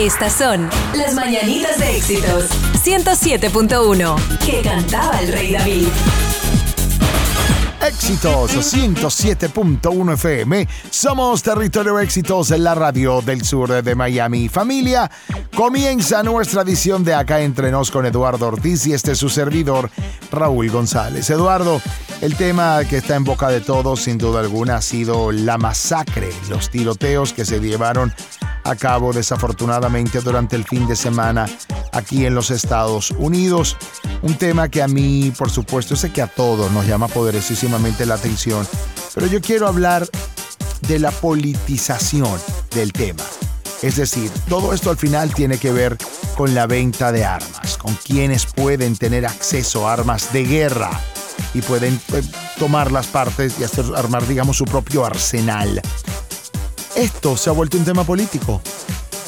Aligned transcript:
Estas 0.00 0.32
son 0.32 0.66
las 0.94 1.12
mañanitas 1.12 1.78
de 1.78 1.94
éxitos. 1.94 2.48
107.1. 2.82 4.38
Que 4.38 4.62
cantaba 4.62 5.20
el 5.20 5.30
rey 5.30 5.52
David. 5.52 5.88
Éxitos 7.86 8.50
107.1 8.74 10.14
FM. 10.14 10.66
Somos 10.88 11.42
Territorio 11.42 11.98
Éxitos 11.98 12.50
en 12.50 12.64
la 12.64 12.74
radio 12.74 13.20
del 13.20 13.44
sur 13.44 13.82
de 13.82 13.94
Miami. 13.94 14.48
Familia, 14.48 15.10
comienza 15.54 16.22
nuestra 16.22 16.62
edición 16.62 17.04
de 17.04 17.12
Acá 17.12 17.42
Entre 17.42 17.70
Nos 17.70 17.90
con 17.90 18.06
Eduardo 18.06 18.48
Ortiz 18.48 18.86
y 18.86 18.94
este 18.94 19.12
es 19.12 19.18
su 19.18 19.28
servidor, 19.28 19.90
Raúl 20.32 20.70
González. 20.70 21.28
Eduardo, 21.28 21.82
el 22.22 22.36
tema 22.36 22.84
que 22.88 22.96
está 22.96 23.16
en 23.16 23.24
boca 23.24 23.48
de 23.48 23.60
todos, 23.60 24.00
sin 24.00 24.16
duda 24.16 24.40
alguna, 24.40 24.76
ha 24.76 24.82
sido 24.82 25.30
la 25.30 25.58
masacre, 25.58 26.30
los 26.48 26.70
tiroteos 26.70 27.34
que 27.34 27.44
se 27.44 27.60
llevaron 27.60 28.14
a 28.64 28.76
cabo 28.76 29.12
desafortunadamente 29.12 30.20
durante 30.20 30.56
el 30.56 30.64
fin 30.64 30.86
de 30.86 30.96
semana 30.96 31.46
aquí 31.92 32.26
en 32.26 32.34
los 32.34 32.50
Estados 32.50 33.10
Unidos. 33.12 33.76
Un 34.22 34.34
tema 34.34 34.68
que 34.68 34.82
a 34.82 34.88
mí, 34.88 35.32
por 35.36 35.50
supuesto, 35.50 35.96
sé 35.96 36.12
que 36.12 36.22
a 36.22 36.26
todos 36.26 36.70
nos 36.72 36.86
llama 36.86 37.08
poderosísimamente 37.08 38.06
la 38.06 38.14
atención, 38.14 38.66
pero 39.14 39.26
yo 39.26 39.40
quiero 39.40 39.66
hablar 39.66 40.06
de 40.88 40.98
la 40.98 41.10
politización 41.10 42.38
del 42.74 42.92
tema. 42.92 43.22
Es 43.82 43.96
decir, 43.96 44.30
todo 44.48 44.74
esto 44.74 44.90
al 44.90 44.98
final 44.98 45.32
tiene 45.32 45.56
que 45.56 45.72
ver 45.72 45.96
con 46.36 46.54
la 46.54 46.66
venta 46.66 47.12
de 47.12 47.24
armas, 47.24 47.78
con 47.78 47.94
quienes 47.94 48.44
pueden 48.44 48.96
tener 48.96 49.24
acceso 49.24 49.88
a 49.88 49.94
armas 49.94 50.32
de 50.32 50.44
guerra 50.44 50.90
y 51.54 51.62
pueden 51.62 51.98
eh, 52.12 52.22
tomar 52.58 52.92
las 52.92 53.06
partes 53.06 53.58
y 53.58 53.64
hacer 53.64 53.86
armar, 53.96 54.26
digamos, 54.26 54.58
su 54.58 54.66
propio 54.66 55.06
arsenal. 55.06 55.80
Esto 57.00 57.34
se 57.34 57.48
ha 57.48 57.54
vuelto 57.54 57.78
un 57.78 57.84
tema 57.86 58.04
político. 58.04 58.60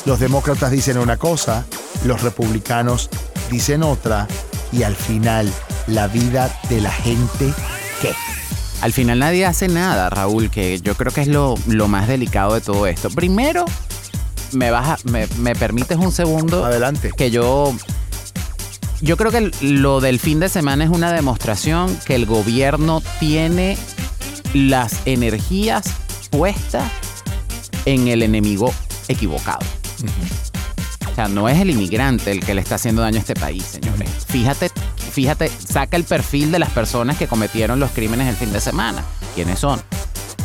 Los 0.04 0.20
demócratas 0.20 0.70
dicen 0.70 0.98
una 0.98 1.16
cosa, 1.16 1.64
los 2.04 2.20
republicanos 2.20 3.08
dicen 3.50 3.82
otra 3.82 4.28
y 4.72 4.82
al 4.82 4.94
final 4.94 5.50
la 5.86 6.06
vida 6.06 6.54
de 6.68 6.82
la 6.82 6.90
gente, 6.90 7.50
¿qué? 8.02 8.12
Al 8.82 8.92
final 8.92 9.20
nadie 9.20 9.46
hace 9.46 9.68
nada, 9.68 10.10
Raúl, 10.10 10.50
que 10.50 10.82
yo 10.82 10.94
creo 10.96 11.12
que 11.12 11.22
es 11.22 11.28
lo, 11.28 11.54
lo 11.66 11.88
más 11.88 12.08
delicado 12.08 12.52
de 12.52 12.60
todo 12.60 12.86
esto. 12.86 13.08
Primero, 13.08 13.64
me, 14.52 14.70
vas 14.70 15.06
me, 15.06 15.26
me 15.38 15.54
permites 15.54 15.96
un 15.96 16.12
segundo. 16.12 16.66
Adelante. 16.66 17.10
Que 17.16 17.30
yo 17.30 17.74
yo 19.00 19.16
creo 19.16 19.30
que 19.30 19.50
lo 19.62 20.02
del 20.02 20.20
fin 20.20 20.40
de 20.40 20.50
semana 20.50 20.84
es 20.84 20.90
una 20.90 21.10
demostración 21.10 21.98
que 22.04 22.16
el 22.16 22.26
gobierno 22.26 23.02
tiene 23.18 23.78
las 24.52 24.94
energías 25.06 25.86
puestas 26.30 26.84
en 27.84 28.08
el 28.08 28.22
enemigo 28.22 28.72
equivocado. 29.08 29.64
O 31.10 31.14
sea, 31.14 31.28
no 31.28 31.48
es 31.48 31.60
el 31.60 31.70
inmigrante 31.70 32.30
el 32.30 32.40
que 32.44 32.54
le 32.54 32.62
está 32.62 32.76
haciendo 32.76 33.02
daño 33.02 33.18
a 33.18 33.20
este 33.20 33.34
país, 33.34 33.64
señores. 33.64 34.08
Fíjate, 34.26 34.70
fíjate, 35.12 35.48
saca 35.48 35.96
el 35.96 36.04
perfil 36.04 36.50
de 36.50 36.58
las 36.58 36.70
personas 36.70 37.18
que 37.18 37.26
cometieron 37.26 37.78
los 37.78 37.90
crímenes 37.90 38.28
el 38.28 38.36
fin 38.36 38.52
de 38.52 38.60
semana. 38.60 39.04
¿Quiénes 39.34 39.58
son? 39.58 39.80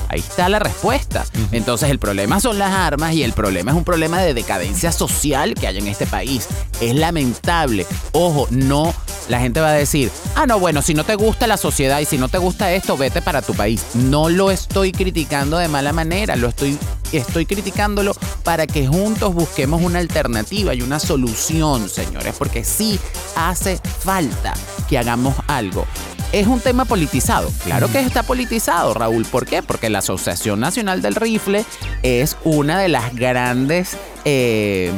Ahí 0.10 0.20
está 0.20 0.50
la 0.50 0.60
respuesta. 0.60 1.26
Entonces 1.52 1.90
el 1.90 2.00
problema 2.00 2.40
son 2.40 2.58
las 2.58 2.72
armas 2.72 3.14
y 3.14 3.24
el 3.24 3.34
problema 3.34 3.72
es 3.72 3.78
un 3.78 3.84
problema 3.84 4.22
de 4.22 4.34
decadencia 4.34 4.92
social 4.92 5.54
que 5.54 5.68
hay 5.68 5.78
en 5.78 5.88
este 5.88 6.06
país. 6.06 6.48
Es 6.82 6.96
lamentable. 6.96 7.86
Ojo, 8.12 8.48
no, 8.52 8.94
la 9.30 9.40
gente 9.40 9.60
va 9.60 9.70
a 9.70 9.74
decir, 9.74 10.12
ah, 10.36 10.46
no, 10.46 10.60
bueno, 10.60 10.82
si 10.82 10.94
no 10.94 11.04
te 11.04 11.16
gusta 11.16 11.48
la 11.48 11.58
sociedad 11.58 12.00
y 12.00 12.06
si 12.06 12.18
no 12.18 12.30
te 12.30 12.38
gusta 12.38 12.72
esto, 12.72 12.98
vete 12.98 13.22
para 13.22 13.42
tu 13.42 13.54
país. 13.54 13.84
No 13.94 14.30
lo 14.30 14.52
estoy 14.52 14.92
criticando 14.92 15.58
de 15.58 15.68
mala 15.68 15.92
manera, 15.94 16.36
lo 16.36 16.48
estoy, 16.48 16.78
estoy 17.12 17.46
criticándolo 17.46 18.14
para 18.44 18.68
que 18.68 18.88
juntos 18.88 19.34
busquemos 19.34 19.82
una 19.82 20.00
alternativa 20.00 20.74
y 20.74 20.82
una 20.82 21.00
solución, 21.00 21.90
señores, 21.90 22.36
porque 22.38 22.64
sí 22.64 23.00
hace 23.36 23.80
falta 24.00 24.54
que 24.88 24.98
hagamos 24.98 25.36
algo. 25.48 25.86
¿Es 26.34 26.46
un 26.46 26.60
tema 26.60 26.86
politizado? 26.86 27.50
Claro 27.64 27.90
que 27.90 28.00
está 28.00 28.22
politizado, 28.22 28.94
Raúl. 28.94 29.26
¿Por 29.26 29.46
qué? 29.46 29.64
Porque 29.64 29.90
la 29.90 30.00
Asociación 30.00 30.60
Nacional 30.60 31.02
del 31.02 31.16
Rifle 31.16 31.66
es 32.04 32.36
una 32.44 32.80
de 32.80 32.90
las 32.90 33.16
grandes 33.16 33.98
eh, 34.26 34.92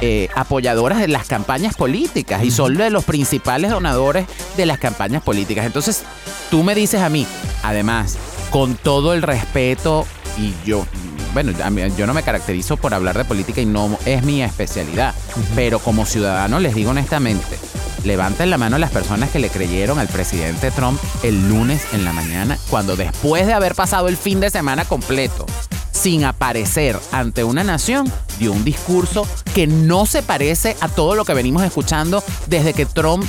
eh, 0.00 0.28
apoyadoras 0.34 0.98
de 1.00 1.08
las 1.08 1.26
campañas 1.26 1.74
políticas 1.74 2.42
y 2.44 2.50
son 2.50 2.76
de 2.76 2.88
los 2.88 3.04
principales 3.04 3.70
donadores 3.70 4.26
de 4.56 4.64
las 4.64 4.78
campañas 4.78 5.22
políticas. 5.22 5.66
Entonces, 5.66 6.02
tú 6.50 6.62
me 6.62 6.74
dices 6.74 7.02
a 7.02 7.10
mí, 7.10 7.26
además, 7.62 8.16
con 8.50 8.74
todo 8.74 9.12
el 9.12 9.20
respeto 9.20 10.06
y 10.38 10.54
yo, 10.66 10.86
bueno, 11.34 11.52
yo 11.96 12.06
no 12.06 12.14
me 12.14 12.22
caracterizo 12.22 12.76
por 12.78 12.94
hablar 12.94 13.18
de 13.18 13.24
política 13.24 13.60
y 13.60 13.66
no 13.66 13.98
es 14.06 14.22
mi 14.22 14.42
especialidad, 14.42 15.14
pero 15.54 15.78
como 15.78 16.06
ciudadano 16.06 16.58
les 16.58 16.74
digo 16.74 16.90
honestamente, 16.90 17.58
levanten 18.04 18.50
la 18.50 18.58
mano 18.58 18.78
las 18.78 18.90
personas 18.90 19.30
que 19.30 19.38
le 19.38 19.50
creyeron 19.50 19.98
al 19.98 20.08
presidente 20.08 20.70
Trump 20.70 21.00
el 21.22 21.48
lunes 21.48 21.82
en 21.92 22.04
la 22.04 22.12
mañana, 22.12 22.58
cuando 22.70 22.96
después 22.96 23.46
de 23.46 23.54
haber 23.54 23.74
pasado 23.74 24.08
el 24.08 24.16
fin 24.16 24.40
de 24.40 24.50
semana 24.50 24.84
completo 24.84 25.46
sin 25.90 26.24
aparecer 26.24 26.98
ante 27.12 27.44
una 27.44 27.64
nación, 27.64 28.12
dio 28.38 28.52
un 28.52 28.64
discurso 28.64 29.26
que 29.54 29.66
no 29.66 30.04
se 30.04 30.22
parece 30.22 30.76
a 30.80 30.88
todo 30.88 31.14
lo 31.14 31.24
que 31.24 31.32
venimos 31.32 31.62
escuchando 31.62 32.22
desde 32.46 32.74
que 32.74 32.84
Trump 32.84 33.24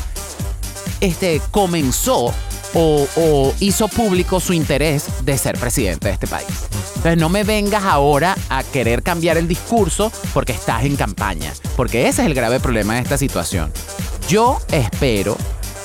este, 0.99 1.41
comenzó 1.51 2.33
o, 2.73 3.07
o, 3.15 3.53
hizo 3.61 3.87
público 3.87 4.41
su 4.41 4.51
interés 4.51 5.05
de 5.23 5.37
ser 5.37 5.57
presidente 5.57 6.09
de 6.09 6.13
este 6.15 6.27
país. 6.27 6.47
Entonces 6.95 7.17
no 7.17 7.29
me 7.29 7.43
vengas 7.43 7.83
ahora 7.85 8.35
a 8.49 8.63
querer 8.63 9.03
cambiar 9.03 9.37
el 9.37 9.47
discurso 9.47 10.11
porque 10.33 10.51
estás 10.51 10.83
en 10.83 10.97
campaña, 10.97 11.53
porque 11.77 12.09
ese 12.09 12.23
es 12.23 12.27
el 12.27 12.33
grave 12.33 12.59
problema 12.59 12.95
de 12.95 13.01
esta 13.01 13.17
situación. 13.17 13.71
Yo 14.27 14.57
espero 14.71 15.37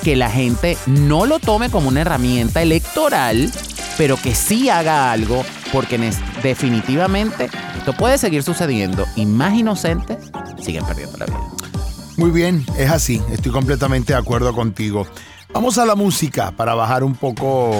que 0.03 0.15
la 0.15 0.29
gente 0.29 0.75
no 0.87 1.27
lo 1.27 1.37
tome 1.37 1.69
como 1.69 1.89
una 1.89 2.01
herramienta 2.01 2.63
electoral, 2.63 3.51
pero 3.99 4.17
que 4.17 4.33
sí 4.33 4.67
haga 4.67 5.11
algo, 5.11 5.43
porque 5.71 5.99
definitivamente 6.41 7.51
esto 7.77 7.93
puede 7.93 8.17
seguir 8.17 8.41
sucediendo 8.41 9.05
y 9.15 9.27
más 9.27 9.53
inocentes 9.53 10.31
siguen 10.59 10.85
perdiendo 10.85 11.19
la 11.19 11.25
vida. 11.27 11.39
Muy 12.17 12.31
bien, 12.31 12.65
es 12.79 12.89
así, 12.89 13.21
estoy 13.31 13.51
completamente 13.51 14.13
de 14.13 14.19
acuerdo 14.19 14.55
contigo. 14.55 15.05
Vamos 15.53 15.77
a 15.77 15.85
la 15.85 15.93
música 15.93 16.51
para 16.51 16.73
bajar 16.73 17.03
un 17.03 17.13
poco 17.13 17.71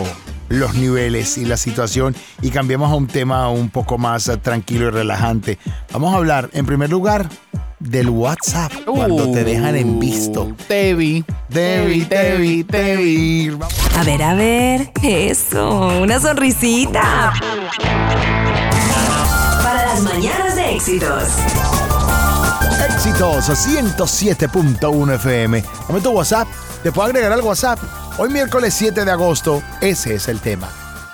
los 0.50 0.76
niveles 0.76 1.40
y 1.40 1.46
la 1.46 1.58
situación 1.58 2.16
y 2.42 2.52
cambiemos 2.52 2.92
a 2.92 2.96
un 2.96 3.08
tema 3.08 3.50
un 3.50 3.70
poco 3.70 3.98
más 3.98 4.30
tranquilo 4.44 4.88
y 4.88 4.90
relajante. 4.92 5.58
Vamos 5.92 6.14
a 6.14 6.18
hablar, 6.18 6.52
en 6.54 6.68
primer 6.68 6.92
lugar, 6.92 7.30
del 7.82 8.10
WhatsApp 8.10 8.72
cuando 8.86 9.32
te 9.32 9.44
dejan 9.44 9.76
en 9.76 10.00
visto. 10.00 10.56
Tevi. 10.68 11.26
Tevi, 11.52 12.06
Tevi, 12.06 12.64
Tevi. 12.64 13.58
A 13.98 14.04
ver, 14.04 14.24
a 14.24 14.34
ver. 14.36 14.92
Eso, 15.04 16.02
una 16.02 16.20
sonrisita. 16.20 17.34
Para 19.64 19.86
las 19.86 20.02
mañanas 20.02 20.56
de 20.56 20.76
éxitos. 20.76 21.24
Éxitos 22.90 23.50
107.1 23.50 25.16
FM. 25.16 25.64
Dame 25.88 26.02
tu 26.02 26.12
WhatsApp. 26.12 26.48
Te 26.84 26.92
puedo 26.92 27.08
agregar 27.08 27.32
al 27.32 27.42
WhatsApp. 27.42 27.80
Hoy 28.18 28.30
miércoles 28.30 28.74
7 28.74 29.06
de 29.06 29.12
agosto, 29.12 29.62
ese 29.82 30.16
es 30.16 30.28
el 30.28 30.40
tema. 30.40 30.70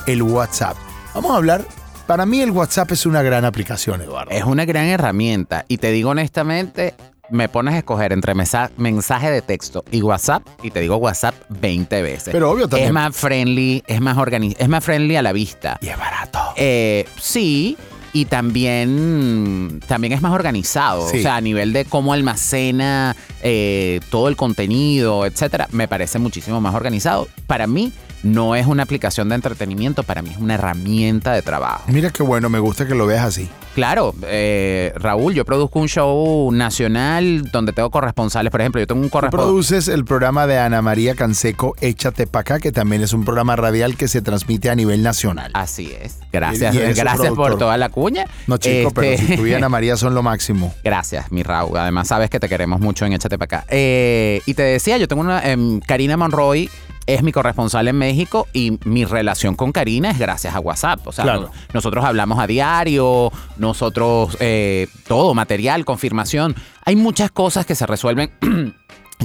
El 0.05 0.23
WhatsApp. 0.23 0.75
Vamos 1.13 1.31
a 1.31 1.35
hablar 1.35 1.65
para 2.07 2.25
mí 2.25 2.41
el 2.41 2.51
WhatsApp 2.51 2.91
es 2.93 3.05
una 3.05 3.21
gran 3.21 3.45
aplicación, 3.45 4.01
Eduardo. 4.01 4.31
Es 4.31 4.45
una 4.45 4.65
gran 4.65 4.85
herramienta 4.85 5.65
y 5.67 5.77
te 5.77 5.91
digo 5.91 6.11
honestamente, 6.11 6.95
me 7.29 7.49
pones 7.49 7.73
a 7.75 7.79
escoger 7.79 8.13
entre 8.13 8.33
mensaje 8.33 9.29
de 9.29 9.41
texto 9.41 9.83
y 9.91 10.01
WhatsApp 10.01 10.47
y 10.63 10.71
te 10.71 10.79
digo 10.79 10.95
WhatsApp 10.95 11.35
20 11.49 12.01
veces. 12.01 12.29
Pero 12.31 12.49
obvio 12.49 12.69
también. 12.69 12.87
Es 12.87 12.93
más 12.93 13.15
friendly, 13.15 13.83
es 13.85 13.99
más 13.99 14.17
es 14.57 14.69
más 14.69 14.83
friendly 14.83 15.17
a 15.17 15.21
la 15.21 15.33
vista. 15.33 15.77
Y 15.81 15.89
es 15.89 15.97
barato. 15.97 16.39
Eh, 16.55 17.05
sí, 17.19 17.77
y 18.13 18.25
también, 18.25 19.81
también 19.85 20.13
es 20.13 20.21
más 20.21 20.31
organizado. 20.31 21.03
O 21.03 21.09
sea, 21.09 21.35
a 21.35 21.41
nivel 21.41 21.73
de 21.73 21.83
cómo 21.85 22.13
almacena 22.13 23.15
eh, 23.41 23.99
todo 24.09 24.29
el 24.29 24.37
contenido, 24.37 25.25
etcétera, 25.25 25.67
me 25.71 25.89
parece 25.89 26.19
muchísimo 26.19 26.61
más 26.61 26.73
organizado. 26.73 27.27
Para 27.47 27.67
mí, 27.67 27.91
no 28.23 28.55
es 28.55 28.65
una 28.67 28.83
aplicación 28.83 29.29
de 29.29 29.35
entretenimiento, 29.35 30.03
para 30.03 30.21
mí 30.21 30.31
es 30.31 30.37
una 30.37 30.55
herramienta 30.55 31.33
de 31.33 31.41
trabajo. 31.41 31.83
Mira 31.87 32.09
qué 32.09 32.23
bueno, 32.23 32.49
me 32.49 32.59
gusta 32.59 32.87
que 32.87 32.95
lo 32.95 33.05
veas 33.05 33.25
así. 33.25 33.49
Claro, 33.77 34.15
eh, 34.23 34.91
Raúl, 34.95 35.35
yo 35.35 35.45
produzco 35.45 35.79
un 35.79 35.87
show 35.87 36.51
nacional 36.51 37.43
donde 37.51 37.73
tengo 37.73 37.91
corresponsales. 37.91 38.49
Por 38.49 38.59
ejemplo, 38.59 38.81
yo 38.81 38.87
tengo 38.87 39.01
un 39.01 39.09
corresponsal. 39.09 39.47
produces 39.47 39.87
el 39.87 40.03
programa 40.03 40.47
de 40.47 40.57
Ana 40.57 40.81
María 40.81 41.13
Canseco, 41.13 41.75
Échate 41.79 42.25
pa' 42.25 42.39
acá, 42.39 42.59
que 42.59 42.71
también 42.71 43.03
es 43.03 43.13
un 43.13 43.23
programa 43.23 43.55
radial 43.55 43.95
que 43.95 44.07
se 44.07 44.23
transmite 44.23 44.71
a 44.71 44.75
nivel 44.75 45.03
nacional. 45.03 45.51
Así 45.53 45.93
es. 46.01 46.17
Gracias, 46.31 46.75
gracias 46.95 47.33
por 47.33 47.59
toda 47.59 47.77
la 47.77 47.89
cuña. 47.89 48.25
No, 48.47 48.57
chico, 48.57 48.89
pero 48.89 49.15
si 49.15 49.23
este 49.23 49.37
tú 49.37 49.45
y 49.45 49.53
Ana 49.53 49.69
María 49.69 49.95
son 49.95 50.15
lo 50.15 50.23
máximo. 50.23 50.73
Gracias, 50.83 51.31
mi 51.31 51.43
Raúl. 51.43 51.77
Además, 51.77 52.07
sabes 52.07 52.31
que 52.31 52.39
te 52.39 52.49
queremos 52.49 52.79
mucho 52.79 53.05
en 53.05 53.13
Échate 53.13 53.37
pa' 53.37 53.45
acá. 53.45 53.65
Eh, 53.69 54.41
y 54.47 54.55
te 54.55 54.63
decía, 54.63 54.97
yo 54.97 55.07
tengo 55.07 55.21
una. 55.21 55.47
Em, 55.47 55.79
Karina 55.81 56.17
Monroy 56.17 56.67
es 57.07 57.23
mi 57.23 57.31
corresponsal 57.31 57.87
en 57.87 57.97
México 57.97 58.47
y 58.53 58.77
mi 58.85 59.05
relación 59.05 59.55
con 59.55 59.71
Karina 59.71 60.11
es 60.11 60.19
gracias 60.19 60.53
a 60.53 60.59
WhatsApp. 60.59 61.07
O 61.07 61.11
sea, 61.11 61.23
Claro. 61.23 61.41
no- 61.41 61.51
nosotros 61.73 62.03
hablamos 62.05 62.37
a 62.39 62.45
diario, 62.47 63.31
nosotros 63.57 64.37
eh, 64.39 64.87
todo, 65.07 65.33
material, 65.33 65.85
confirmación. 65.85 66.55
Hay 66.85 66.95
muchas 66.95 67.31
cosas 67.31 67.65
que 67.65 67.75
se 67.75 67.85
resuelven 67.87 68.31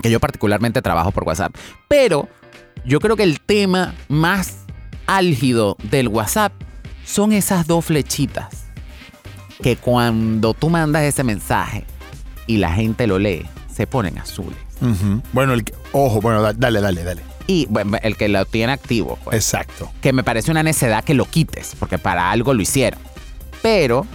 que 0.02 0.10
yo 0.10 0.20
particularmente 0.20 0.80
trabajo 0.80 1.10
por 1.10 1.24
WhatsApp. 1.24 1.54
Pero 1.88 2.28
yo 2.84 3.00
creo 3.00 3.16
que 3.16 3.24
el 3.24 3.40
tema 3.40 3.94
más 4.08 4.58
álgido 5.06 5.76
del 5.90 6.08
WhatsApp 6.08 6.52
son 7.04 7.32
esas 7.32 7.66
dos 7.66 7.84
flechitas 7.84 8.64
que 9.62 9.76
cuando 9.76 10.54
tú 10.54 10.70
mandas 10.70 11.02
ese 11.02 11.24
mensaje 11.24 11.84
y 12.46 12.56
la 12.58 12.72
gente 12.72 13.06
lo 13.06 13.18
lee, 13.18 13.44
se 13.72 13.86
ponen 13.86 14.18
azules. 14.18 14.56
Bueno, 15.32 15.52
el 15.52 15.64
ojo, 15.92 16.20
bueno, 16.20 16.42
da- 16.42 16.52
dale, 16.52 16.80
dale, 16.80 17.04
dale. 17.04 17.22
Y 17.52 17.66
bueno, 17.68 17.98
el 18.02 18.16
que 18.16 18.28
lo 18.28 18.44
tiene 18.46 18.72
activo, 18.72 19.18
pues, 19.24 19.36
Exacto. 19.36 19.90
que 20.00 20.12
me 20.12 20.22
parece 20.24 20.50
una 20.50 20.62
necedad 20.62 21.04
que 21.04 21.12
lo 21.14 21.26
quites, 21.26 21.74
porque 21.78 21.98
para 21.98 22.30
algo 22.30 22.54
lo 22.54 22.62
hicieron. 22.62 22.98
Pero 23.60 24.06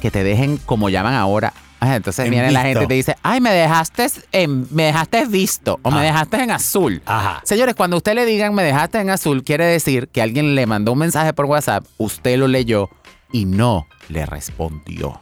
que 0.00 0.10
te 0.10 0.22
dejen 0.22 0.58
como 0.58 0.88
llaman 0.90 1.14
ahora. 1.14 1.52
Ah, 1.80 1.96
Entonces 1.96 2.26
En 2.26 2.30
viene 2.30 2.50
la 2.52 2.62
visto. 2.62 2.68
gente 2.80 2.84
y 2.84 2.88
te 2.88 2.94
dice, 2.94 3.16
ay, 3.22 3.40
me 3.40 3.50
dejaste 3.50 4.06
en, 4.32 4.66
me 4.70 4.84
dejaste 4.84 5.26
visto 5.26 5.80
o 5.82 5.90
me 5.90 5.98
Ah. 6.00 6.02
dejaste 6.02 6.42
en 6.42 6.50
azul. 6.52 7.02
Ajá. 7.06 7.40
Señores, 7.44 7.74
cuando 7.74 7.96
usted 7.96 8.14
le 8.14 8.24
digan 8.26 8.54
me 8.54 8.62
dejaste 8.62 8.98
en 9.00 9.10
azul, 9.10 9.42
quiere 9.42 9.64
decir 9.64 10.08
que 10.08 10.22
alguien 10.22 10.54
le 10.54 10.66
mandó 10.66 10.92
un 10.92 10.98
mensaje 10.98 11.32
por 11.32 11.46
WhatsApp, 11.46 11.84
usted 11.98 12.36
lo 12.38 12.46
leyó 12.48 12.88
y 13.32 13.46
no 13.46 13.86
le 14.08 14.26
respondió. 14.26 15.20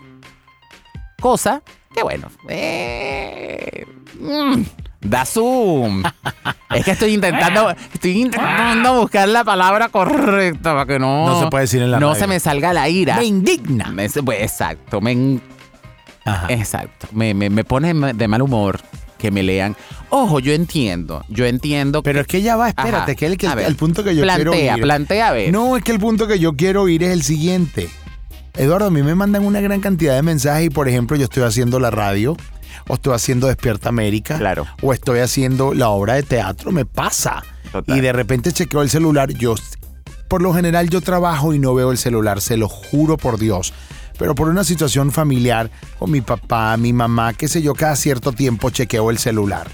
Cosa 1.21 1.63
que 1.95 2.03
bueno, 2.03 2.29
eh, 2.49 3.85
mm, 4.21 4.63
da 5.01 5.25
zoom. 5.25 6.03
es 6.75 6.85
que 6.85 6.93
estoy 6.93 7.15
intentando, 7.15 7.71
estoy 7.93 8.21
intentando 8.23 9.01
buscar 9.01 9.29
la 9.29 9.43
palabra 9.45 9.89
correcta 9.89 10.73
para 10.73 10.87
que 10.87 10.99
no, 10.99 11.27
No 11.27 11.41
se 11.41 11.47
puede 11.49 11.63
decir 11.65 11.83
en 11.83 11.91
la 11.91 11.99
no 12.01 12.09
radio. 12.11 12.21
se 12.21 12.27
me 12.29 12.41
salga 12.41 12.73
la 12.73 12.89
ira. 12.89 13.17
Me 13.17 13.25
indigna. 13.25 13.89
Me- 13.91 14.09
pues, 14.09 14.43
exacto, 14.43 15.01
me, 15.01 15.13
en- 15.13 15.43
Ajá. 16.25 16.47
exacto, 16.51 17.09
me, 17.13 17.35
me, 17.35 17.51
me 17.51 17.65
pone 17.65 17.93
de 18.15 18.29
mal 18.29 18.43
humor 18.43 18.81
que 19.19 19.31
me 19.31 19.43
lean. 19.43 19.77
Ojo, 20.11 20.39
yo 20.41 20.53
entiendo, 20.53 21.25
yo 21.29 21.45
entiendo. 21.45 22.03
Pero 22.03 22.21
es 22.21 22.27
que 22.27 22.41
ya 22.43 22.57
va, 22.57 22.69
espérate, 22.69 22.97
Ajá. 23.13 23.15
que 23.15 23.27
el, 23.27 23.37
que 23.37 23.47
A 23.49 23.55
ver, 23.55 23.67
el 23.67 23.77
punto 23.77 24.03
que 24.03 24.15
yo 24.17 24.23
quiero 24.25 24.51
plantea, 24.53 24.77
ir. 24.77 24.83
plantea, 24.83 25.29
a 25.29 25.33
ver. 25.33 25.53
No, 25.53 25.77
es 25.77 25.85
que 25.85 25.93
el 25.93 25.99
punto 26.01 26.27
que 26.27 26.39
yo 26.39 26.55
quiero 26.55 26.83
oír 26.83 27.03
es 27.03 27.11
el 27.13 27.23
siguiente. 27.23 27.91
Eduardo, 28.57 28.87
a 28.89 28.91
mí 28.91 29.03
me 29.03 29.15
mandan 29.15 29.45
una 29.45 29.61
gran 29.61 29.81
cantidad 29.81 30.15
de 30.15 30.23
mensajes 30.23 30.67
y, 30.67 30.71
por 30.71 30.89
ejemplo, 30.89 31.17
yo 31.17 31.25
estoy 31.25 31.45
haciendo 31.45 31.79
la 31.81 31.91
radio, 31.91 32.37
o 32.89 32.95
estoy 32.95 33.15
haciendo 33.15 33.47
Despierta 33.47 33.89
América, 33.89 34.39
Claro. 34.39 34.67
o 34.83 34.93
estoy 34.93 35.21
haciendo 35.21 35.73
la 35.75 35.89
obra 35.91 36.15
de 36.15 36.23
teatro, 36.23 36.73
me 36.73 36.85
pasa. 36.85 37.43
Total. 37.73 37.97
Y 37.97 38.01
de 38.01 38.13
repente 38.13 38.53
chequeo 38.53 38.83
el 38.83 38.91
celular, 38.91 39.33
yo, 39.33 39.55
por 40.29 40.43
lo 40.43 40.53
general 40.53 40.89
yo 40.91 41.01
trabajo 41.01 41.55
y 41.55 41.59
no 41.59 41.75
veo 41.75 41.93
el 41.93 41.99
celular, 41.99 42.41
se 42.41 42.57
lo 42.57 42.69
juro 42.69 43.17
por 43.17 43.39
Dios. 43.39 43.73
Pero 44.19 44.35
por 44.35 44.49
una 44.49 44.65
situación 44.65 45.13
familiar, 45.13 45.71
con 45.99 46.11
mi 46.11 46.21
papá, 46.21 46.77
mi 46.77 46.93
mamá, 46.93 47.33
qué 47.33 47.49
sé 47.49 47.63
yo, 47.63 47.75
cada 47.75 47.97
cierto 47.97 48.33
tiempo 48.33 48.69
chequeo 48.71 49.11
el 49.11 49.19
celular. 49.19 49.69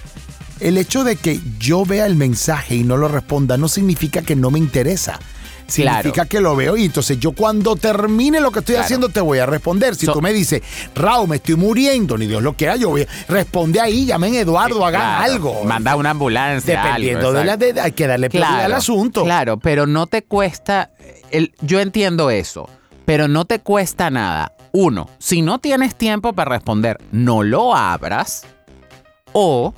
El 0.60 0.78
hecho 0.78 1.02
de 1.04 1.16
que 1.16 1.40
yo 1.58 1.84
vea 1.84 2.06
el 2.06 2.14
mensaje 2.16 2.76
y 2.76 2.84
no 2.84 2.96
lo 2.96 3.08
responda 3.08 3.56
no 3.56 3.68
significa 3.68 4.22
que 4.22 4.36
no 4.36 4.50
me 4.50 4.58
interesa. 4.58 5.18
Significa 5.66 6.12
Claro. 6.12 6.28
que 6.28 6.40
lo 6.40 6.54
veo 6.56 6.76
y 6.76 6.84
entonces 6.84 7.18
yo 7.18 7.32
cuando 7.32 7.74
termine 7.76 8.40
lo 8.40 8.50
que 8.52 8.60
estoy 8.60 8.74
Claro. 8.74 8.84
haciendo 8.84 9.08
te 9.08 9.20
voy 9.20 9.38
a 9.38 9.46
responder. 9.46 9.94
Si 9.96 10.06
So- 10.06 10.12
tú 10.12 10.22
me 10.22 10.32
dices, 10.32 10.62
Raúl, 10.94 11.28
me 11.28 11.36
estoy 11.36 11.56
muriendo, 11.56 12.16
ni 12.16 12.26
Dios 12.26 12.42
lo 12.42 12.52
quiera, 12.54 12.76
yo 12.76 12.90
voy 12.90 13.02
a 13.02 13.06
responde 13.32 13.80
ahí, 13.80 14.06
llamen 14.06 14.34
a 14.36 14.40
Eduardo, 14.40 14.84
hagan 14.86 15.00
Claro, 15.00 15.32
algo. 15.32 15.64
Manda 15.64 15.96
una 15.96 16.10
ambulancia. 16.10 16.82
Dependiendo 16.84 17.28
algo, 17.28 17.38
de 17.40 17.44
la 17.44 17.56
de, 17.56 17.80
hay 17.80 17.92
que 17.92 18.06
darle 18.06 18.30
prioridad 18.30 18.64
al 18.64 18.72
asunto. 18.74 19.24
Claro, 19.24 19.56
pero 19.58 19.86
no 19.86 20.06
te 20.06 20.22
cuesta. 20.22 20.90
El, 21.30 21.52
yo 21.60 21.80
entiendo 21.80 22.30
eso, 22.30 22.68
pero 23.04 23.26
no 23.26 23.44
te 23.44 23.58
cuesta 23.58 24.08
nada. 24.10 24.52
Uno, 24.72 25.08
si 25.18 25.42
no 25.42 25.58
tienes 25.58 25.96
tiempo 25.96 26.32
para 26.32 26.50
responder, 26.50 26.98
no 27.10 27.42
lo 27.42 27.74
abras. 27.74 28.44
O 29.32 29.74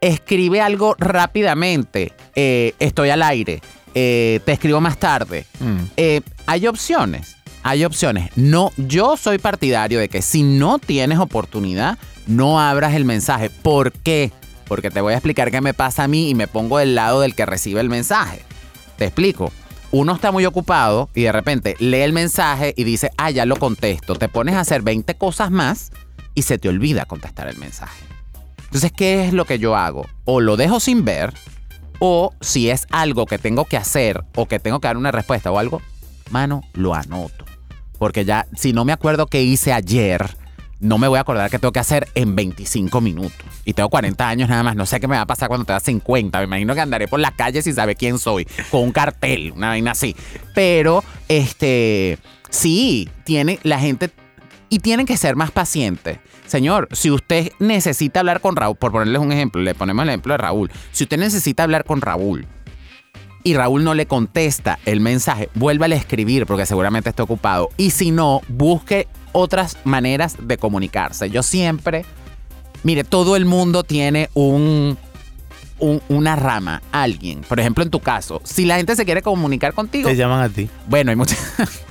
escribe 0.00 0.60
algo 0.60 0.94
rápidamente. 0.98 2.12
Eh, 2.34 2.74
estoy 2.78 3.10
al 3.10 3.22
aire. 3.22 3.60
Eh, 3.94 4.40
te 4.44 4.52
escribo 4.52 4.80
más 4.80 4.98
tarde. 4.98 5.46
Mm. 5.58 5.78
Eh, 5.96 6.20
hay 6.46 6.66
opciones. 6.66 7.36
Hay 7.62 7.84
opciones. 7.84 8.30
No, 8.36 8.72
yo 8.76 9.16
soy 9.16 9.38
partidario 9.38 9.98
de 9.98 10.08
que 10.08 10.22
si 10.22 10.42
no 10.42 10.78
tienes 10.78 11.18
oportunidad, 11.18 11.98
no 12.26 12.60
abras 12.60 12.94
el 12.94 13.04
mensaje. 13.04 13.50
¿Por 13.50 13.92
qué? 13.92 14.32
Porque 14.66 14.90
te 14.90 15.00
voy 15.00 15.12
a 15.12 15.16
explicar 15.16 15.50
qué 15.50 15.60
me 15.60 15.74
pasa 15.74 16.04
a 16.04 16.08
mí 16.08 16.30
y 16.30 16.34
me 16.34 16.46
pongo 16.46 16.78
del 16.78 16.94
lado 16.94 17.20
del 17.20 17.34
que 17.34 17.44
recibe 17.44 17.80
el 17.80 17.88
mensaje. 17.88 18.42
Te 18.96 19.06
explico. 19.06 19.52
Uno 19.92 20.14
está 20.14 20.30
muy 20.30 20.46
ocupado 20.46 21.10
y 21.14 21.22
de 21.22 21.32
repente 21.32 21.74
lee 21.80 22.02
el 22.02 22.12
mensaje 22.12 22.72
y 22.76 22.84
dice, 22.84 23.10
ah, 23.16 23.30
ya 23.30 23.44
lo 23.44 23.56
contesto. 23.56 24.14
Te 24.14 24.28
pones 24.28 24.54
a 24.54 24.60
hacer 24.60 24.82
20 24.82 25.16
cosas 25.16 25.50
más 25.50 25.90
y 26.34 26.42
se 26.42 26.58
te 26.58 26.68
olvida 26.68 27.06
contestar 27.06 27.48
el 27.48 27.56
mensaje. 27.56 28.04
Entonces, 28.64 28.92
¿qué 28.92 29.26
es 29.26 29.32
lo 29.32 29.46
que 29.46 29.58
yo 29.58 29.74
hago? 29.74 30.06
O 30.24 30.40
lo 30.40 30.56
dejo 30.56 30.78
sin 30.78 31.04
ver, 31.04 31.34
o 32.00 32.34
si 32.40 32.70
es 32.70 32.86
algo 32.90 33.26
que 33.26 33.38
tengo 33.38 33.64
que 33.64 33.76
hacer 33.76 34.24
o 34.34 34.46
que 34.46 34.58
tengo 34.58 34.80
que 34.80 34.88
dar 34.88 34.96
una 34.96 35.12
respuesta 35.12 35.52
o 35.52 35.58
algo, 35.58 35.80
mano, 36.30 36.62
lo 36.72 36.94
anoto. 36.94 37.44
Porque 37.98 38.24
ya, 38.24 38.46
si 38.56 38.72
no 38.72 38.84
me 38.84 38.92
acuerdo 38.92 39.26
qué 39.26 39.42
hice 39.42 39.72
ayer, 39.72 40.36
no 40.80 40.96
me 40.96 41.06
voy 41.06 41.18
a 41.18 41.20
acordar 41.20 41.50
qué 41.50 41.58
tengo 41.58 41.72
que 41.72 41.78
hacer 41.78 42.08
en 42.14 42.34
25 42.34 43.00
minutos. 43.02 43.46
Y 43.66 43.74
tengo 43.74 43.90
40 43.90 44.26
años 44.26 44.48
nada 44.48 44.62
más. 44.62 44.74
No 44.74 44.86
sé 44.86 44.98
qué 44.98 45.06
me 45.06 45.16
va 45.16 45.22
a 45.22 45.26
pasar 45.26 45.48
cuando 45.48 45.66
tenga 45.66 45.80
50. 45.80 46.38
Me 46.38 46.44
imagino 46.44 46.74
que 46.74 46.80
andaré 46.80 47.06
por 47.06 47.20
las 47.20 47.32
calles 47.32 47.64
sin 47.64 47.74
saber 47.74 47.96
quién 47.96 48.18
soy. 48.18 48.46
Con 48.70 48.84
un 48.84 48.92
cartel, 48.92 49.52
una 49.54 49.68
vaina 49.68 49.90
así. 49.90 50.16
Pero, 50.54 51.04
este, 51.28 52.18
sí, 52.48 53.10
tiene 53.24 53.58
la 53.62 53.78
gente 53.78 54.10
y 54.70 54.78
tienen 54.78 55.04
que 55.04 55.16
ser 55.18 55.36
más 55.36 55.50
pacientes. 55.50 56.18
Señor, 56.46 56.88
si 56.92 57.10
usted 57.10 57.52
necesita 57.58 58.20
hablar 58.20 58.40
con 58.40 58.56
Raúl, 58.56 58.76
por 58.76 58.90
ponerles 58.92 59.20
un 59.20 59.30
ejemplo, 59.32 59.60
le 59.60 59.74
ponemos 59.74 60.02
el 60.04 60.08
ejemplo 60.08 60.32
de 60.32 60.38
Raúl. 60.38 60.70
Si 60.92 61.04
usted 61.04 61.18
necesita 61.18 61.64
hablar 61.64 61.84
con 61.84 62.00
Raúl 62.00 62.46
y 63.42 63.54
Raúl 63.54 63.84
no 63.84 63.94
le 63.94 64.06
contesta 64.06 64.78
el 64.86 65.00
mensaje, 65.00 65.48
vuélvale 65.54 65.94
a 65.94 65.98
escribir 65.98 66.46
porque 66.46 66.66
seguramente 66.66 67.08
está 67.10 67.22
ocupado. 67.22 67.68
Y 67.76 67.90
si 67.90 68.10
no, 68.10 68.40
busque 68.48 69.06
otras 69.32 69.76
maneras 69.84 70.36
de 70.40 70.56
comunicarse. 70.58 71.30
Yo 71.30 71.42
siempre, 71.42 72.04
mire, 72.82 73.04
todo 73.04 73.36
el 73.36 73.44
mundo 73.46 73.82
tiene 73.84 74.28
un, 74.34 74.98
un- 75.78 76.02
una 76.08 76.36
rama, 76.36 76.82
alguien. 76.92 77.40
Por 77.42 77.60
ejemplo, 77.60 77.82
en 77.84 77.90
tu 77.90 78.00
caso, 78.00 78.40
si 78.44 78.66
la 78.66 78.76
gente 78.76 78.94
se 78.96 79.04
quiere 79.04 79.22
comunicar 79.22 79.72
contigo, 79.72 80.08
Te 80.08 80.16
llaman 80.16 80.42
a 80.42 80.48
ti. 80.48 80.68
bueno, 80.88 81.10
hay 81.10 81.16
mucha. 81.16 81.36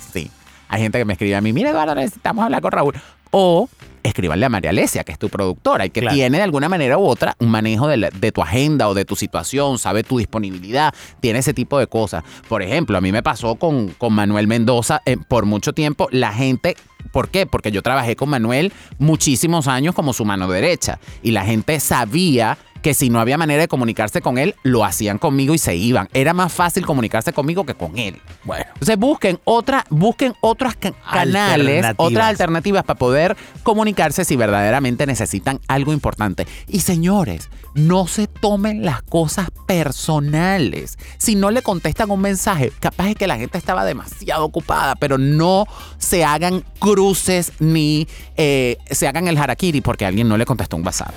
Hay 0.69 0.81
gente 0.81 0.97
que 0.97 1.05
me 1.05 1.13
escribe 1.13 1.35
a 1.35 1.41
mí, 1.41 1.51
mira, 1.51 1.71
Eduardo, 1.71 1.95
necesitamos 1.95 2.45
hablar 2.45 2.61
con 2.61 2.71
Raúl. 2.71 2.93
O 3.31 3.69
escribanle 4.01 4.45
a 4.45 4.49
María 4.49 4.69
Alesia, 4.71 5.03
que 5.03 5.11
es 5.11 5.19
tu 5.19 5.29
productora 5.29 5.85
y 5.85 5.89
que 5.91 5.99
Claro. 6.01 6.15
tiene 6.15 6.37
de 6.37 6.43
alguna 6.43 6.67
manera 6.69 6.97
u 6.97 7.05
otra 7.05 7.35
un 7.39 7.49
manejo 7.49 7.87
de, 7.87 7.97
la- 7.97 8.09
de 8.09 8.31
tu 8.31 8.41
agenda 8.41 8.87
o 8.87 8.93
de 8.95 9.05
tu 9.05 9.15
situación, 9.15 9.77
sabe 9.77 10.03
tu 10.03 10.17
disponibilidad, 10.17 10.93
tiene 11.19 11.39
ese 11.39 11.53
tipo 11.53 11.77
de 11.77 11.85
cosas. 11.85 12.23
Por 12.47 12.63
ejemplo, 12.63 12.97
a 12.97 13.01
mí 13.01 13.11
me 13.11 13.21
pasó 13.21 13.55
con, 13.55 13.89
con 13.89 14.13
Manuel 14.13 14.47
Mendoza 14.47 15.01
eh, 15.05 15.17
por 15.27 15.45
mucho 15.45 15.73
tiempo. 15.73 16.07
La 16.11 16.33
gente, 16.33 16.75
¿por 17.11 17.29
qué? 17.29 17.45
Porque 17.45 17.71
yo 17.71 17.83
trabajé 17.83 18.15
con 18.15 18.29
Manuel 18.29 18.71
muchísimos 18.97 19.67
años 19.67 19.93
como 19.93 20.13
su 20.13 20.25
mano 20.25 20.47
derecha 20.47 20.99
y 21.21 21.31
la 21.31 21.43
gente 21.45 21.79
sabía 21.79 22.57
que 22.81 22.93
si 22.93 23.09
no 23.09 23.19
había 23.19 23.37
manera 23.37 23.61
de 23.61 23.67
comunicarse 23.67 24.21
con 24.21 24.37
él, 24.37 24.55
lo 24.63 24.85
hacían 24.85 25.17
conmigo 25.17 25.53
y 25.53 25.57
se 25.57 25.75
iban. 25.75 26.07
Era 26.13 26.33
más 26.33 26.51
fácil 26.53 26.85
comunicarse 26.85 27.33
conmigo 27.33 27.65
que 27.65 27.73
con 27.75 27.97
él. 27.97 28.21
Bueno. 28.43 28.65
Entonces 28.73 28.97
busquen 28.97 29.39
otra, 29.43 29.85
busquen 29.89 30.33
otros 30.41 30.75
ca- 30.75 30.93
canales, 31.11 31.83
Alternativas. 31.85 31.95
otras 31.97 32.25
alternativas 32.27 32.83
para 32.83 32.97
poder 32.99 33.37
comunicarse 33.63 34.23
si 34.25 34.35
verdaderamente 34.35 35.05
necesitan 35.05 35.59
algo 35.67 35.93
importante. 35.93 36.47
Y 36.67 36.79
señores, 36.81 37.49
no 37.73 38.07
se 38.07 38.27
tomen 38.27 38.83
las 38.83 39.01
cosas 39.01 39.47
personales. 39.67 40.97
Si 41.17 41.35
no 41.35 41.51
le 41.51 41.61
contestan 41.61 42.11
un 42.11 42.21
mensaje, 42.21 42.71
capaz 42.79 43.09
es 43.09 43.15
que 43.15 43.27
la 43.27 43.37
gente 43.37 43.57
estaba 43.57 43.85
demasiado 43.85 44.45
ocupada, 44.45 44.95
pero 44.95 45.17
no 45.17 45.65
se 45.97 46.23
hagan 46.23 46.63
cruces 46.79 47.53
ni 47.59 48.07
eh, 48.37 48.77
se 48.89 49.07
hagan 49.07 49.27
el 49.27 49.37
harakiri 49.37 49.81
porque 49.81 50.05
alguien 50.05 50.27
no 50.27 50.37
le 50.37 50.45
contestó 50.45 50.77
un 50.77 50.85
WhatsApp. 50.85 51.13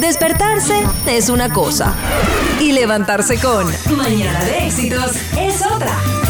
Despertarse 0.00 0.84
es 1.06 1.28
una 1.28 1.52
cosa 1.52 1.94
y 2.60 2.72
levantarse 2.72 3.38
con 3.38 3.66
Mañana 3.96 4.44
de 4.44 4.66
éxitos 4.66 5.12
es 5.38 5.62
otra. 5.62 6.23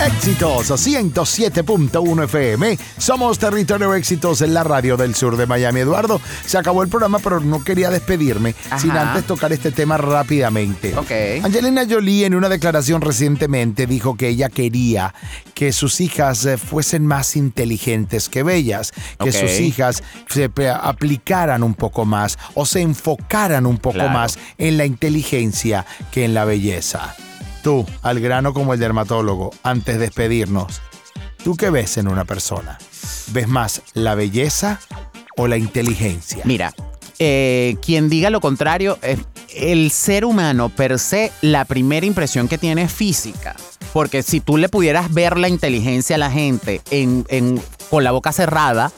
Éxitos 0.00 0.70
107.1 0.70 2.24
FM. 2.24 2.78
Somos 2.96 3.38
Territorio 3.38 3.94
Éxitos 3.94 4.40
en 4.40 4.54
la 4.54 4.64
radio 4.64 4.96
del 4.96 5.14
sur 5.14 5.36
de 5.36 5.46
Miami. 5.46 5.80
Eduardo, 5.80 6.22
se 6.46 6.56
acabó 6.56 6.82
el 6.82 6.88
programa, 6.88 7.18
pero 7.18 7.38
no 7.40 7.62
quería 7.62 7.90
despedirme 7.90 8.54
sin 8.78 8.92
antes 8.92 9.26
tocar 9.26 9.52
este 9.52 9.72
tema 9.72 9.98
rápidamente. 9.98 10.96
Ok. 10.96 11.44
Angelina 11.44 11.82
Jolie 11.88 12.24
en 12.24 12.34
una 12.34 12.48
declaración 12.48 13.02
recientemente 13.02 13.86
dijo 13.86 14.16
que 14.16 14.28
ella 14.28 14.48
quería 14.48 15.14
que 15.52 15.70
sus 15.70 16.00
hijas 16.00 16.46
eh, 16.46 16.56
fuesen 16.56 17.04
más 17.04 17.36
inteligentes 17.36 18.30
que 18.30 18.42
bellas, 18.42 18.92
que 19.22 19.32
sus 19.32 19.60
hijas 19.60 20.02
se 20.28 20.50
aplicaran 20.80 21.62
un 21.62 21.74
poco 21.74 22.06
más 22.06 22.38
o 22.54 22.64
se 22.64 22.80
enfocaran 22.80 23.66
un 23.66 23.76
poco 23.76 24.08
más 24.08 24.38
en 24.56 24.78
la 24.78 24.86
inteligencia 24.86 25.84
que 26.10 26.24
en 26.24 26.32
la 26.32 26.46
belleza. 26.46 27.14
Tú, 27.62 27.86
al 28.02 28.20
grano 28.20 28.54
como 28.54 28.72
el 28.72 28.80
dermatólogo, 28.80 29.50
antes 29.62 29.96
de 29.96 30.06
despedirnos, 30.06 30.80
¿tú 31.44 31.56
qué 31.56 31.68
ves 31.68 31.98
en 31.98 32.08
una 32.08 32.24
persona? 32.24 32.78
¿Ves 33.28 33.48
más 33.48 33.82
la 33.92 34.14
belleza 34.14 34.80
o 35.36 35.46
la 35.46 35.58
inteligencia? 35.58 36.42
Mira, 36.44 36.72
eh, 37.18 37.76
quien 37.84 38.08
diga 38.08 38.30
lo 38.30 38.40
contrario, 38.40 38.98
el 39.54 39.90
ser 39.90 40.24
humano 40.24 40.70
per 40.70 40.98
se, 40.98 41.32
la 41.42 41.66
primera 41.66 42.06
impresión 42.06 42.48
que 42.48 42.56
tiene 42.56 42.82
es 42.82 42.92
física. 42.92 43.54
Porque 43.92 44.22
si 44.22 44.40
tú 44.40 44.56
le 44.56 44.70
pudieras 44.70 45.12
ver 45.12 45.36
la 45.36 45.48
inteligencia 45.48 46.16
a 46.16 46.18
la 46.18 46.30
gente 46.30 46.80
con 47.90 48.04
la 48.04 48.12
boca 48.12 48.32
cerrada, 48.32 48.90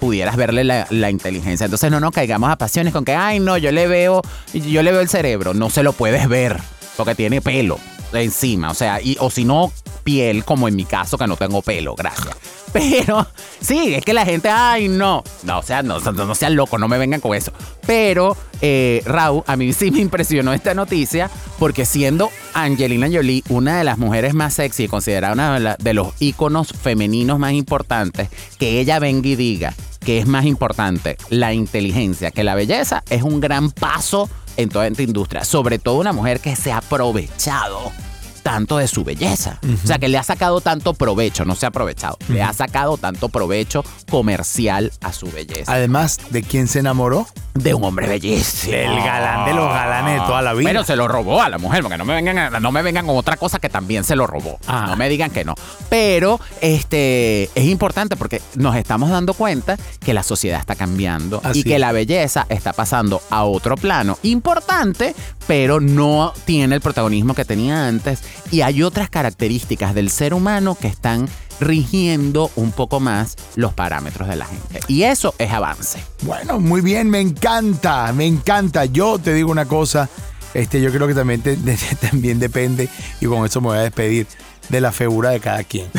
pudieras 0.00 0.36
verle 0.36 0.64
la, 0.64 0.88
la, 0.90 1.10
inteligencia. 1.10 1.66
Entonces 1.66 1.90
no 1.90 2.00
nos 2.00 2.10
caigamos 2.10 2.50
a 2.50 2.56
pasiones 2.56 2.92
con 2.92 3.04
que, 3.04 3.14
ay, 3.14 3.38
no, 3.38 3.58
yo 3.58 3.70
le 3.70 3.86
veo, 3.86 4.22
yo 4.54 4.82
le 4.82 4.90
veo 4.90 5.02
el 5.02 5.08
cerebro. 5.08 5.54
No 5.54 5.70
se 5.70 5.82
lo 5.82 5.92
puedes 5.92 6.28
ver, 6.28 6.58
porque 6.96 7.14
tiene 7.14 7.40
pelo 7.40 7.78
encima, 8.12 8.70
o 8.70 8.74
sea, 8.74 9.00
y, 9.00 9.16
o 9.20 9.30
si 9.30 9.44
no, 9.44 9.72
piel, 10.04 10.44
como 10.44 10.68
en 10.68 10.76
mi 10.76 10.84
caso, 10.84 11.18
que 11.18 11.26
no 11.26 11.36
tengo 11.36 11.62
pelo, 11.62 11.94
gracias. 11.94 12.36
Pero 12.72 13.26
sí, 13.60 13.94
es 13.94 14.04
que 14.04 14.12
la 14.12 14.24
gente, 14.24 14.48
ay, 14.48 14.88
no, 14.88 15.22
no, 15.42 15.58
o 15.58 15.62
sea, 15.62 15.82
no, 15.82 16.00
no, 16.00 16.34
sean 16.34 16.56
locos, 16.56 16.78
no 16.78 16.88
me 16.88 16.98
vengan 16.98 17.20
con 17.20 17.34
eso. 17.34 17.52
Pero, 17.86 18.36
eh, 18.60 19.02
Raúl, 19.04 19.42
a 19.46 19.56
mí 19.56 19.72
sí 19.72 19.90
me 19.90 20.00
impresionó 20.00 20.52
esta 20.52 20.74
noticia 20.74 21.30
porque 21.58 21.86
siendo 21.86 22.30
Angelina 22.54 23.08
Jolie 23.10 23.42
una 23.48 23.78
de 23.78 23.84
las 23.84 23.98
mujeres 23.98 24.34
más 24.34 24.54
sexy 24.54 24.84
y 24.84 24.88
considerada 24.88 25.32
una 25.32 25.76
de 25.76 25.94
los 25.94 26.12
íconos 26.18 26.72
femeninos 26.72 27.38
más 27.38 27.52
importantes, 27.52 28.28
que 28.58 28.80
ella 28.80 28.98
venga 28.98 29.28
y 29.28 29.36
diga 29.36 29.74
que 30.04 30.18
es 30.18 30.26
más 30.26 30.44
importante 30.44 31.16
la 31.28 31.52
inteligencia 31.52 32.30
que 32.30 32.44
la 32.44 32.54
belleza, 32.54 33.02
es 33.10 33.22
un 33.22 33.40
gran 33.40 33.70
paso 33.70 34.28
en 34.58 34.68
toda 34.68 34.86
esta 34.86 35.02
industria. 35.02 35.44
Sobre 35.44 35.78
todo 35.78 36.00
una 36.00 36.12
mujer 36.12 36.40
que 36.40 36.54
se 36.54 36.72
ha 36.72 36.78
aprovechado 36.78 37.92
tanto 38.42 38.78
de 38.78 38.88
su 38.88 39.04
belleza. 39.04 39.58
O 39.84 39.86
sea, 39.86 39.98
que 39.98 40.08
le 40.08 40.18
ha 40.18 40.22
sacado 40.22 40.60
tanto 40.60 40.94
provecho, 40.94 41.44
no 41.44 41.54
se 41.54 41.66
ha 41.66 41.70
aprovechado, 41.70 42.18
le 42.28 42.42
ha 42.42 42.52
sacado 42.52 42.96
tanto 42.96 43.28
provecho 43.28 43.84
comercial 44.10 44.92
a 45.00 45.12
su 45.12 45.30
belleza. 45.30 45.72
Además, 45.72 46.18
¿de 46.30 46.42
quién 46.42 46.68
se 46.68 46.80
enamoró? 46.80 47.26
De 47.54 47.74
un 47.74 47.82
hombre 47.82 48.06
bellísimo. 48.06 48.72
El 48.72 48.96
galán 48.96 49.46
de 49.46 49.52
los 49.52 49.68
galanes 49.68 50.20
de 50.20 50.26
toda 50.26 50.42
la 50.42 50.54
vida. 50.54 50.70
Pero 50.70 50.84
se 50.84 50.94
lo 50.94 51.08
robó 51.08 51.42
a 51.42 51.48
la 51.48 51.58
mujer, 51.58 51.82
porque 51.82 51.98
no 51.98 52.04
me 52.04 52.14
vengan, 52.14 52.62
no 52.62 52.72
me 52.72 52.82
vengan 52.82 53.06
con 53.06 53.16
otra 53.16 53.36
cosa 53.36 53.58
que 53.58 53.68
también 53.68 54.04
se 54.04 54.14
lo 54.14 54.26
robó. 54.26 54.58
No 54.68 54.96
me 54.96 55.08
digan 55.08 55.30
que 55.30 55.44
no. 55.44 55.54
Pero 55.88 56.40
este 56.60 57.50
es 57.54 57.64
importante 57.64 58.16
porque 58.16 58.40
nos 58.54 58.76
estamos 58.76 59.10
dando 59.10 59.34
cuenta 59.34 59.76
que 60.00 60.14
la 60.14 60.22
sociedad 60.22 60.60
está 60.60 60.76
cambiando 60.76 61.42
y 61.52 61.64
que 61.64 61.78
la 61.78 61.92
belleza 61.92 62.46
está 62.48 62.72
pasando 62.72 63.20
a 63.30 63.44
otro 63.44 63.76
plano. 63.76 64.18
Importante, 64.22 65.14
pero 65.46 65.80
no 65.80 66.32
tiene 66.44 66.76
el 66.76 66.80
protagonismo 66.80 67.34
que 67.34 67.44
tenía 67.44 67.88
antes 67.88 68.22
y 68.50 68.62
hay 68.62 68.82
otras 68.82 69.10
características 69.10 69.94
del 69.94 70.10
ser 70.10 70.34
humano 70.34 70.76
que 70.80 70.88
están 70.88 71.28
rigiendo 71.60 72.50
un 72.56 72.72
poco 72.72 73.00
más 73.00 73.36
los 73.56 73.74
parámetros 73.74 74.28
de 74.28 74.36
la 74.36 74.46
gente. 74.46 74.80
Y 74.88 75.02
eso 75.02 75.34
es 75.38 75.50
avance. 75.50 75.98
Bueno, 76.22 76.60
muy 76.60 76.80
bien, 76.80 77.10
me 77.10 77.20
encanta, 77.20 78.12
me 78.12 78.26
encanta. 78.26 78.84
Yo 78.84 79.18
te 79.18 79.34
digo 79.34 79.50
una 79.50 79.66
cosa, 79.66 80.08
este, 80.54 80.80
yo 80.80 80.92
creo 80.92 81.06
que 81.06 81.14
también, 81.14 81.42
también 82.00 82.38
depende, 82.38 82.88
y 83.20 83.26
con 83.26 83.44
eso 83.44 83.60
me 83.60 83.68
voy 83.68 83.78
a 83.78 83.82
despedir, 83.82 84.26
de 84.68 84.80
la 84.80 84.92
figura 84.92 85.30
de 85.30 85.40
cada 85.40 85.64
quien. 85.64 85.90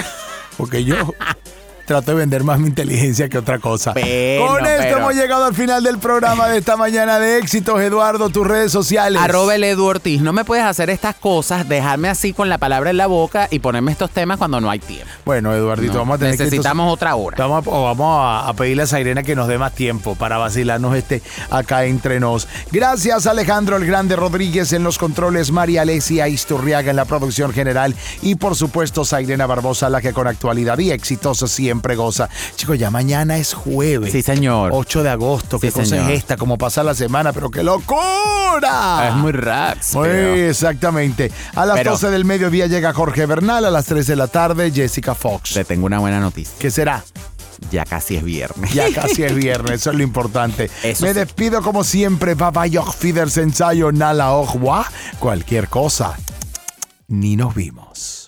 Porque 0.58 0.84
yo 0.84 0.96
trato 1.90 2.12
de 2.12 2.18
vender 2.18 2.44
más 2.44 2.60
mi 2.60 2.68
inteligencia 2.68 3.28
que 3.30 3.40
otra 3.40 3.58
cosa. 3.58 3.94
Con 3.94 4.64
esto 4.64 4.98
hemos 4.98 5.16
llegado 5.16 5.46
al 5.46 5.56
final 5.56 5.84
del 5.84 5.98
programa 5.98 6.48
de 6.48 6.60
esta 6.60 6.78
mañana 6.78 7.18
de 7.18 7.40
éxitos. 7.40 7.82
Eduardo, 7.82 8.30
tus 8.30 8.46
redes 8.46 8.72
sociales. 8.72 9.20
Arroba 9.20 9.56
el 9.56 9.64
Edu 9.64 9.86
Ortiz. 9.86 10.22
No 10.22 10.32
me 10.32 10.46
puedes 10.46 10.64
hacer 10.64 10.92
estas 10.92 11.16
cosas, 11.16 11.68
dejarme 11.68 12.08
así 12.08 12.32
con 12.32 12.48
la 12.48 12.60
palabra 12.60 12.92
en 12.92 12.98
la 12.98 13.08
boca 13.08 13.48
y 13.50 13.58
ponerme 13.58 13.92
estos 13.92 14.12
temas 14.12 14.38
cuando 14.38 14.62
no 14.62 14.70
hay 14.70 14.78
tiempo. 14.78 15.10
Bueno, 15.26 15.52
Eduardito, 15.52 15.98
vamos 15.98 16.18
a 16.18 16.20
tener 16.20 16.40
Necesitamos 16.40 16.94
otra 16.94 17.16
hora. 17.16 17.48
Vamos, 17.48 17.66
a, 17.66 17.72
vamos 17.72 18.50
a, 18.50 18.54
pedirle 18.54 18.84
a 18.84 18.88
Sairena 18.88 19.24
que 19.24 19.36
nos 19.36 19.48
dé 19.48 19.58
más 19.58 19.74
tiempo 19.74 20.14
para 20.14 20.38
vacilarnos 20.38 20.96
este 20.96 21.24
acá 21.50 21.86
entre 21.86 22.20
nos. 22.20 22.48
Gracias, 22.72 23.26
Alejandro 23.26 23.78
el 23.78 23.88
Grande 23.88 24.16
Rodríguez 24.16 24.74
en 24.74 24.84
los 24.84 25.00
controles, 25.00 25.52
María 25.52 25.82
Alesia 25.82 26.28
Isturriaga 26.28 26.92
en 26.92 26.98
la 26.98 27.06
producción 27.06 27.52
general 27.52 27.96
y 28.22 28.36
por 28.36 28.56
supuesto 28.56 29.06
Sairena 29.06 29.48
Barbosa, 29.48 29.90
la 29.90 30.02
que 30.02 30.14
con 30.14 30.28
actualidad 30.28 30.78
y 30.78 30.92
exitoso 30.92 31.48
siempre 31.48 31.79
pregosa. 31.82 32.30
Chicos, 32.56 32.78
ya 32.78 32.90
mañana 32.90 33.38
es 33.38 33.54
jueves. 33.54 34.12
Sí, 34.12 34.22
señor. 34.22 34.72
8 34.74 35.04
de 35.04 35.10
agosto. 35.10 35.60
¿Qué 35.60 35.72
cosa 35.72 35.98
es 36.12 36.20
esta? 36.20 36.38
Como 36.38 36.58
pasa 36.58 36.84
la 36.84 36.94
semana, 36.94 37.34
pero 37.34 37.50
qué 37.50 37.64
locura. 37.64 39.10
Es 39.10 39.16
muy 39.16 39.32
rax. 39.32 39.96
Muy 39.96 40.08
exactamente. 40.08 41.32
A 41.56 41.66
las 41.66 41.84
12 41.84 42.10
del 42.12 42.26
mediodía 42.26 42.68
llega 42.68 42.94
Jorge 42.94 43.26
Bernal, 43.26 43.66
a 43.66 43.72
las 43.72 43.86
3 43.86 44.06
de 44.08 44.16
la 44.16 44.28
tarde 44.28 44.72
Jessica 44.72 45.16
Fox. 45.16 45.54
Te 45.54 45.64
tengo 45.64 45.86
una 45.86 46.00
buena 46.00 46.20
noticia. 46.20 46.56
¿Qué 46.60 46.72
será? 46.72 47.04
Ya 47.72 47.86
casi 47.86 48.16
es 48.16 48.24
viernes. 48.24 48.74
Ya 48.74 48.92
casi 48.96 49.24
es 49.24 49.36
viernes, 49.36 49.82
eso 49.82 49.92
es 49.92 49.98
lo 49.98 50.04
importante. 50.04 50.70
Me 51.02 51.14
despido 51.14 51.62
como 51.62 51.84
siempre. 51.84 52.34
Baba 52.36 52.66
Fiders 52.98 53.38
ensayo 53.38 53.92
nala 53.92 54.34
cualquier 55.20 55.68
cosa. 55.68 56.18
Ni 57.08 57.36
nos 57.36 57.56
vimos. 57.56 58.19